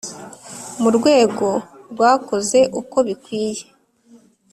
[0.81, 1.47] Mu rwego
[1.93, 3.63] bwakoze uko bikwiye